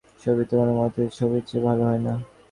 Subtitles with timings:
[0.21, 2.13] ছবি তো কোনোমতেই ছবির চেয়ে ভালো হয় না।